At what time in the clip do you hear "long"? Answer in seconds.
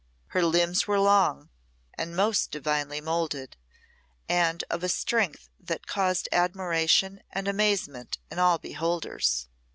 0.99-1.51